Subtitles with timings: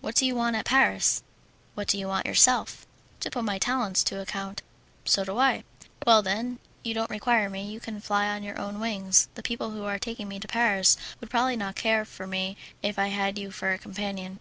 [0.00, 1.22] "What do you want at Paris?"
[1.76, 2.84] "What do you want yourself?"
[3.20, 4.60] "To put my talents to account."
[5.04, 5.62] "So do I."
[6.04, 9.28] "Well, then, you don't require me, and can fly on your own wings.
[9.36, 12.98] The people who are taking me to Paris would probably not care for me if
[12.98, 14.40] I had you for a companion."